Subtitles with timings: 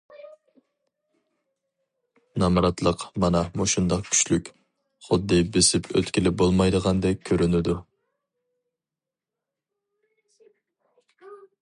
[2.43, 4.49] نامراتلىق مانا مۇشۇنداق كۈچلۈك،
[5.09, 7.79] خۇددى بېسىپ ئۆتكىلى بولمايدىغاندەك كۆرۈنىدۇ.